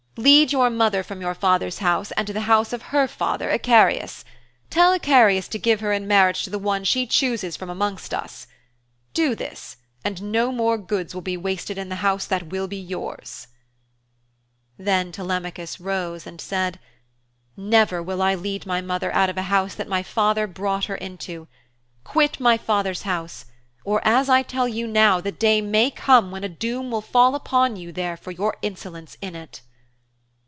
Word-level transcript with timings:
Lead 0.17 0.51
your 0.51 0.69
mother 0.69 1.03
from 1.03 1.21
your 1.21 1.33
father's 1.33 1.77
house 1.79 2.11
and 2.11 2.27
to 2.27 2.33
the 2.33 2.41
house 2.41 2.73
of 2.73 2.81
her 2.91 3.07
father, 3.07 3.49
Icarius. 3.49 4.25
Tell 4.69 4.91
Icarius 4.91 5.47
to 5.47 5.57
give 5.57 5.79
her 5.79 5.93
in 5.93 6.05
marriage 6.05 6.43
to 6.43 6.49
the 6.49 6.59
one 6.59 6.83
she 6.83 7.07
chooses 7.07 7.55
from 7.55 7.69
amongst 7.69 8.13
us. 8.13 8.45
Do 9.13 9.35
this 9.35 9.77
and 10.03 10.21
no 10.21 10.51
more 10.51 10.77
goods 10.77 11.15
will 11.15 11.21
be 11.21 11.37
wasted 11.37 11.77
in 11.77 11.87
the 11.87 11.95
house 12.05 12.25
that 12.25 12.47
will 12.47 12.67
be 12.67 12.75
yours,' 12.79 13.47
Then 14.77 15.13
Telemachus 15.13 15.79
rose 15.79 16.27
and 16.27 16.41
said, 16.41 16.81
'Never 17.55 18.03
will 18.03 18.21
I 18.21 18.35
lead 18.35 18.65
my 18.65 18.81
mother 18.81 19.13
out 19.13 19.29
of 19.29 19.37
a 19.37 19.43
house 19.43 19.75
that 19.75 19.87
my 19.87 20.03
father 20.03 20.45
brought 20.45 20.85
her 20.85 20.95
into. 20.95 21.47
Quit 22.03 22.37
my 22.37 22.57
father's 22.57 23.03
house, 23.03 23.45
or, 23.85 24.01
as 24.05 24.27
I 24.27 24.43
tell 24.43 24.67
you 24.67 24.87
now, 24.87 25.21
the 25.21 25.31
day 25.31 25.61
may 25.61 25.89
come 25.89 26.31
when 26.31 26.43
a 26.43 26.49
doom 26.49 26.91
will 26.91 27.01
fall 27.01 27.33
upon 27.33 27.77
you 27.77 27.93
there 27.93 28.17
for 28.17 28.31
your 28.31 28.57
insolence 28.61 29.15
in 29.21 29.37
it.' 29.37 29.61